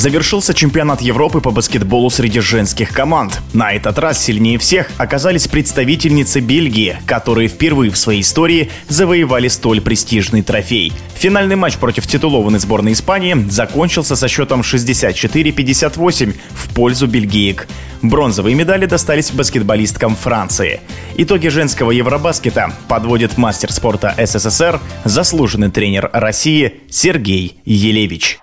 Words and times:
Завершился 0.00 0.54
чемпионат 0.54 1.02
Европы 1.02 1.42
по 1.42 1.50
баскетболу 1.50 2.08
среди 2.08 2.40
женских 2.40 2.88
команд. 2.88 3.38
На 3.52 3.74
этот 3.74 3.98
раз 3.98 4.18
сильнее 4.18 4.56
всех 4.56 4.90
оказались 4.96 5.46
представительницы 5.46 6.40
Бельгии, 6.40 6.96
которые 7.04 7.48
впервые 7.48 7.90
в 7.90 7.98
своей 7.98 8.22
истории 8.22 8.70
завоевали 8.88 9.48
столь 9.48 9.82
престижный 9.82 10.40
трофей. 10.40 10.94
Финальный 11.16 11.56
матч 11.56 11.76
против 11.76 12.06
титулованной 12.06 12.60
сборной 12.60 12.94
Испании 12.94 13.36
закончился 13.50 14.16
со 14.16 14.26
счетом 14.26 14.62
64-58 14.62 16.34
в 16.48 16.74
пользу 16.74 17.06
бельгиек. 17.06 17.68
Бронзовые 18.00 18.54
медали 18.54 18.86
достались 18.86 19.30
баскетболисткам 19.30 20.16
Франции. 20.16 20.80
Итоги 21.18 21.48
женского 21.48 21.90
Евробаскета 21.90 22.72
подводит 22.88 23.36
мастер 23.36 23.70
спорта 23.70 24.14
СССР, 24.16 24.80
заслуженный 25.04 25.70
тренер 25.70 26.08
России 26.14 26.80
Сергей 26.88 27.60
Елевич. 27.66 28.38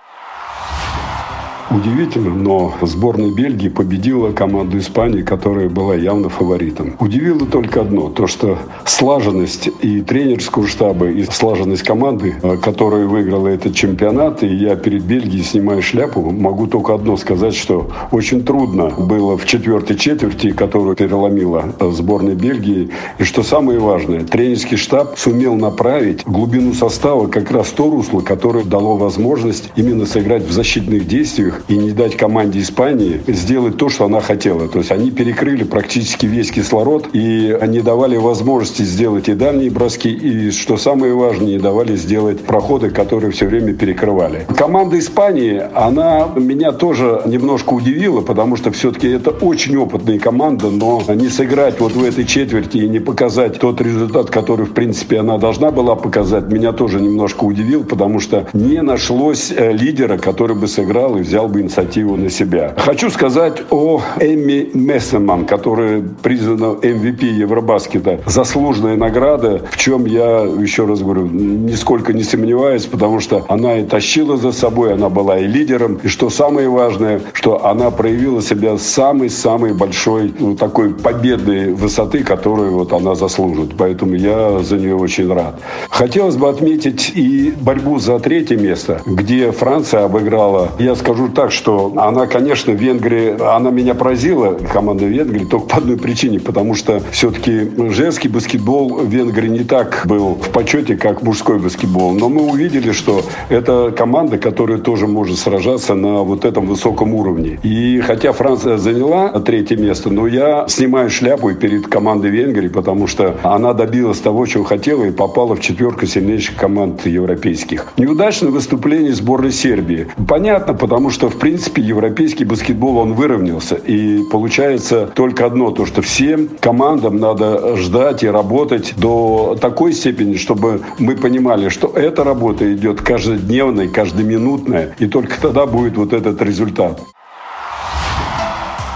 Удивительно, 1.70 2.30
но 2.30 2.72
сборная 2.80 3.30
Бельгии 3.30 3.68
победила 3.68 4.32
команду 4.32 4.78
Испании, 4.78 5.20
которая 5.20 5.68
была 5.68 5.94
явно 5.94 6.30
фаворитом. 6.30 6.96
Удивило 6.98 7.44
только 7.44 7.82
одно, 7.82 8.08
то 8.08 8.26
что 8.26 8.58
слаженность 8.86 9.68
и 9.82 10.00
тренерского 10.00 10.66
штаба, 10.66 11.10
и 11.10 11.24
слаженность 11.24 11.82
команды, 11.82 12.36
э, 12.42 12.56
которая 12.56 13.06
выиграла 13.06 13.48
этот 13.48 13.74
чемпионат, 13.74 14.42
и 14.42 14.46
я 14.46 14.76
перед 14.76 15.02
Бельгией 15.02 15.44
снимаю 15.44 15.82
шляпу, 15.82 16.30
могу 16.30 16.68
только 16.68 16.94
одно 16.94 17.18
сказать, 17.18 17.54
что 17.54 17.90
очень 18.12 18.44
трудно 18.44 18.88
было 18.88 19.36
в 19.36 19.44
четвертой 19.44 19.96
четверти, 19.96 20.52
которую 20.52 20.96
переломила 20.96 21.74
э, 21.78 21.90
сборная 21.92 22.34
Бельгии, 22.34 22.88
и 23.18 23.24
что 23.24 23.42
самое 23.42 23.78
важное, 23.78 24.20
тренерский 24.20 24.78
штаб 24.78 25.18
сумел 25.18 25.54
направить 25.54 26.24
глубину 26.24 26.72
состава 26.72 27.26
как 27.26 27.50
раз 27.50 27.68
то 27.68 27.90
русло, 27.90 28.20
которое 28.20 28.64
дало 28.64 28.96
возможность 28.96 29.70
именно 29.76 30.06
сыграть 30.06 30.44
в 30.44 30.52
защитных 30.52 31.06
действиях 31.06 31.57
и 31.68 31.76
не 31.76 31.92
дать 31.92 32.16
команде 32.16 32.60
Испании 32.60 33.20
сделать 33.26 33.76
то, 33.76 33.88
что 33.88 34.04
она 34.04 34.20
хотела. 34.20 34.68
То 34.68 34.78
есть 34.78 34.92
они 34.92 35.10
перекрыли 35.10 35.64
практически 35.64 36.26
весь 36.26 36.50
кислород 36.50 37.08
и 37.12 37.56
не 37.66 37.80
давали 37.80 38.16
возможности 38.16 38.82
сделать 38.82 39.28
и 39.28 39.34
дальние 39.34 39.70
броски, 39.70 40.10
и, 40.10 40.50
что 40.50 40.76
самое 40.76 41.14
важное, 41.14 41.58
давали 41.58 41.96
сделать 41.96 42.40
проходы, 42.40 42.90
которые 42.90 43.30
все 43.32 43.46
время 43.46 43.74
перекрывали. 43.74 44.46
Команда 44.56 44.98
Испании, 44.98 45.62
она 45.74 46.28
меня 46.36 46.72
тоже 46.72 47.22
немножко 47.26 47.74
удивила, 47.74 48.20
потому 48.20 48.56
что 48.56 48.70
все-таки 48.70 49.08
это 49.08 49.30
очень 49.30 49.76
опытная 49.76 50.18
команда, 50.18 50.70
но 50.70 51.02
не 51.14 51.28
сыграть 51.28 51.80
вот 51.80 51.92
в 51.92 52.04
этой 52.04 52.24
четверти 52.24 52.78
и 52.78 52.88
не 52.88 52.98
показать 52.98 53.58
тот 53.58 53.80
результат, 53.80 54.30
который, 54.30 54.66
в 54.66 54.72
принципе, 54.72 55.18
она 55.18 55.38
должна 55.38 55.70
была 55.70 55.96
показать, 55.96 56.48
меня 56.48 56.72
тоже 56.72 57.00
немножко 57.00 57.44
удивил, 57.44 57.84
потому 57.84 58.20
что 58.20 58.48
не 58.52 58.82
нашлось 58.82 59.52
э, 59.54 59.72
лидера, 59.72 60.18
который 60.18 60.56
бы 60.56 60.68
сыграл 60.68 61.16
и 61.16 61.22
взял 61.22 61.47
бы 61.48 61.60
инициативу 61.60 62.16
на 62.16 62.30
себя. 62.30 62.74
Хочу 62.76 63.10
сказать 63.10 63.62
о 63.70 64.00
Эмми 64.20 64.70
Мессеман, 64.74 65.46
которая 65.46 66.02
признана 66.22 66.76
MVP 66.80 67.24
Евробаскета. 67.24 68.20
Заслуженная 68.26 68.96
награда, 68.96 69.62
в 69.70 69.76
чем 69.76 70.06
я, 70.06 70.40
еще 70.40 70.86
раз 70.86 71.00
говорю, 71.00 71.26
нисколько 71.26 72.12
не 72.12 72.22
сомневаюсь, 72.22 72.84
потому 72.84 73.20
что 73.20 73.44
она 73.48 73.78
и 73.78 73.84
тащила 73.84 74.36
за 74.36 74.52
собой, 74.52 74.94
она 74.94 75.08
была 75.08 75.38
и 75.38 75.46
лидером. 75.46 75.98
И 76.02 76.08
что 76.08 76.30
самое 76.30 76.68
важное, 76.68 77.20
что 77.32 77.64
она 77.66 77.90
проявила 77.90 78.42
себя 78.42 78.76
с 78.76 78.82
самой-самой 78.82 79.74
большой 79.74 80.34
ну, 80.38 80.56
такой 80.56 80.94
победной 80.94 81.72
высоты, 81.72 82.24
которую 82.24 82.72
вот 82.72 82.92
она 82.92 83.14
заслужит. 83.14 83.70
Поэтому 83.76 84.14
я 84.14 84.60
за 84.60 84.76
нее 84.76 84.96
очень 84.96 85.32
рад. 85.32 85.60
Хотелось 85.90 86.36
бы 86.36 86.48
отметить 86.48 87.12
и 87.14 87.52
борьбу 87.60 87.98
за 87.98 88.18
третье 88.18 88.56
место, 88.56 89.00
где 89.06 89.50
Франция 89.52 90.04
обыграла, 90.04 90.70
я 90.78 90.94
скажу 90.94 91.28
так, 91.38 91.52
что 91.52 91.92
она, 91.94 92.26
конечно, 92.26 92.72
в 92.72 92.76
Венгрии, 92.76 93.40
она 93.40 93.70
меня 93.70 93.94
поразила, 93.94 94.58
команда 94.72 95.04
Венгрии, 95.04 95.44
только 95.44 95.68
по 95.68 95.76
одной 95.76 95.96
причине, 95.96 96.40
потому 96.40 96.74
что 96.74 97.00
все-таки 97.12 97.70
женский 97.90 98.26
баскетбол 98.26 98.96
в 98.96 99.08
Венгрии 99.08 99.46
не 99.46 99.62
так 99.62 100.02
был 100.04 100.34
в 100.34 100.48
почете, 100.48 100.96
как 100.96 101.22
мужской 101.22 101.60
баскетбол. 101.60 102.10
Но 102.14 102.28
мы 102.28 102.42
увидели, 102.42 102.90
что 102.90 103.22
это 103.50 103.94
команда, 103.96 104.38
которая 104.38 104.78
тоже 104.78 105.06
может 105.06 105.38
сражаться 105.38 105.94
на 105.94 106.24
вот 106.24 106.44
этом 106.44 106.66
высоком 106.66 107.14
уровне. 107.14 107.60
И 107.62 108.00
хотя 108.00 108.32
Франция 108.32 108.76
заняла 108.76 109.28
третье 109.38 109.76
место, 109.76 110.10
но 110.10 110.26
я 110.26 110.66
снимаю 110.66 111.08
шляпу 111.08 111.54
перед 111.54 111.86
командой 111.86 112.32
Венгрии, 112.32 112.66
потому 112.66 113.06
что 113.06 113.36
она 113.44 113.74
добилась 113.74 114.18
того, 114.18 114.44
чего 114.46 114.64
хотела 114.64 115.04
и 115.04 115.12
попала 115.12 115.54
в 115.54 115.60
четверку 115.60 116.04
сильнейших 116.04 116.56
команд 116.56 117.06
европейских. 117.06 117.92
Неудачное 117.96 118.50
выступление 118.50 119.14
сборной 119.14 119.52
Сербии. 119.52 120.08
Понятно, 120.26 120.74
потому 120.74 121.10
что 121.28 121.36
в 121.36 121.38
принципе, 121.38 121.82
европейский 121.82 122.44
баскетбол, 122.44 122.98
он 122.98 123.12
выровнялся. 123.12 123.74
И 123.74 124.22
получается 124.30 125.06
только 125.14 125.46
одно, 125.46 125.70
то, 125.70 125.86
что 125.86 126.00
всем 126.00 126.48
командам 126.60 127.18
надо 127.18 127.76
ждать 127.76 128.22
и 128.22 128.28
работать 128.28 128.94
до 128.96 129.56
такой 129.60 129.92
степени, 129.92 130.36
чтобы 130.36 130.80
мы 130.98 131.16
понимали, 131.16 131.68
что 131.68 131.88
эта 131.88 132.24
работа 132.24 132.72
идет 132.72 133.02
каждодневная, 133.02 133.88
каждоминутная, 133.88 134.94
и 134.98 135.06
только 135.06 135.40
тогда 135.40 135.66
будет 135.66 135.96
вот 135.96 136.12
этот 136.12 136.40
результат. 136.42 137.00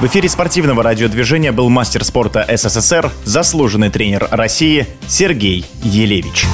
В 0.00 0.06
эфире 0.06 0.28
спортивного 0.28 0.82
радиодвижения 0.82 1.52
был 1.52 1.68
мастер 1.68 2.02
спорта 2.04 2.44
СССР, 2.48 3.10
заслуженный 3.24 3.90
тренер 3.90 4.26
России 4.30 4.86
Сергей 5.06 5.64
Елевич. 5.84 6.44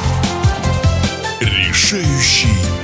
Решающий 1.41 2.78